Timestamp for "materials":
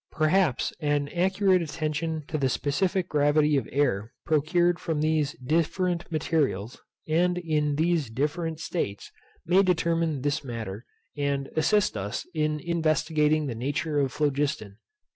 6.11-6.81